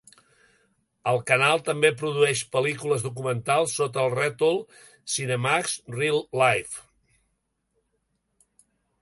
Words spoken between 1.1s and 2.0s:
canal també